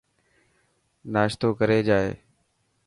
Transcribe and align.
ناشتوي 1.13 1.53
ڪري 1.59 1.79
جائي. 1.89 2.09